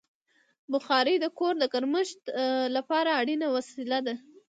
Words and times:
بخاري 0.73 1.15
د 1.19 1.25
کور 1.37 1.53
د 1.59 1.63
ګرمښت 1.73 2.21
لپاره 2.75 3.09
اړینه 3.21 3.47
وسیله 3.55 3.99
ده. 4.07 4.15